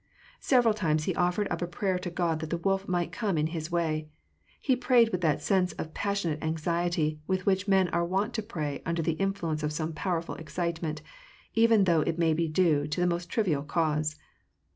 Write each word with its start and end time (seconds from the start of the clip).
Several 0.39 0.73
times 0.73 1.03
he 1.03 1.13
offered 1.13 1.47
up 1.51 1.61
a 1.61 1.67
prayer 1.67 1.99
to 1.99 2.09
Grod 2.09 2.39
that 2.39 2.49
the 2.49 2.57
wolf 2.57 2.87
might 2.87 3.11
come 3.11 3.37
in 3.37 3.45
his 3.45 3.71
way: 3.71 4.07
he 4.59 4.75
prayed 4.75 5.09
with 5.09 5.21
that 5.21 5.43
sense 5.43 5.73
of 5.73 5.93
passion 5.93 6.31
ate 6.33 6.43
anxiety 6.43 7.19
with 7.27 7.45
which 7.45 7.67
men 7.67 7.87
are 7.89 8.03
wont 8.03 8.33
to 8.33 8.41
pray 8.41 8.81
under 8.83 9.03
the 9.03 9.17
influ 9.17 9.51
ence 9.51 9.61
of 9.61 9.71
some 9.71 9.93
powerful 9.93 10.33
excitement, 10.33 11.03
even 11.53 11.83
though 11.83 12.01
it 12.01 12.17
may 12.17 12.33
be 12.33 12.47
due 12.47 12.87
)k> 12.87 12.99
the 12.99 13.05
most 13.05 13.29
trivial 13.29 13.61
cause. 13.61 14.15